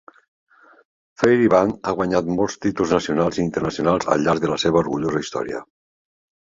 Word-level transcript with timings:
Fairey 1.23 1.49
Band 1.55 1.75
ha 1.83 1.93
guanyat 2.01 2.33
molts 2.39 2.57
títols 2.65 2.97
nacionals 2.97 3.41
i 3.43 3.47
internacionals 3.51 4.11
al 4.17 4.27
llarg 4.27 4.45
de 4.49 4.53
la 4.57 4.61
seva 4.69 4.85
orgullosa 4.87 5.27
història. 5.29 5.67